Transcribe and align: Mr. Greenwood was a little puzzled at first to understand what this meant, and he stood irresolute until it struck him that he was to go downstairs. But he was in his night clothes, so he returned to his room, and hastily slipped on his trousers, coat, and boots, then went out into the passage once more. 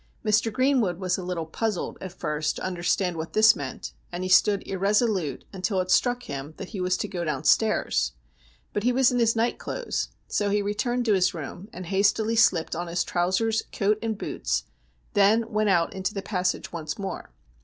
Mr. 0.25 0.51
Greenwood 0.51 0.97
was 0.99 1.15
a 1.19 1.23
little 1.23 1.45
puzzled 1.45 1.95
at 2.01 2.11
first 2.13 2.55
to 2.55 2.63
understand 2.63 3.17
what 3.17 3.33
this 3.33 3.55
meant, 3.55 3.93
and 4.11 4.23
he 4.23 4.29
stood 4.31 4.67
irresolute 4.67 5.45
until 5.53 5.79
it 5.79 5.91
struck 5.91 6.23
him 6.23 6.55
that 6.57 6.69
he 6.69 6.81
was 6.81 6.97
to 6.97 7.07
go 7.07 7.23
downstairs. 7.23 8.13
But 8.73 8.81
he 8.81 8.91
was 8.91 9.11
in 9.11 9.19
his 9.19 9.35
night 9.35 9.59
clothes, 9.59 10.07
so 10.27 10.49
he 10.49 10.63
returned 10.63 11.05
to 11.05 11.13
his 11.13 11.35
room, 11.35 11.69
and 11.71 11.85
hastily 11.85 12.35
slipped 12.35 12.75
on 12.75 12.87
his 12.87 13.03
trousers, 13.03 13.61
coat, 13.71 13.99
and 14.01 14.17
boots, 14.17 14.63
then 15.13 15.51
went 15.51 15.69
out 15.69 15.93
into 15.93 16.15
the 16.15 16.23
passage 16.23 16.71
once 16.73 16.97
more. 16.97 17.31